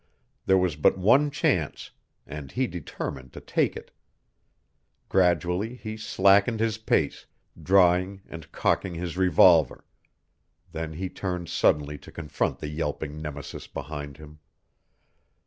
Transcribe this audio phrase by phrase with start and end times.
[0.47, 1.91] There was but one chance,
[2.25, 3.91] and he determined to take it.
[5.09, 7.27] Gradually he slackened his pace,
[7.61, 9.85] drawing and cocking his revolver;
[10.71, 14.39] then he turned suddenly to confront the yelping Nemesis behind him.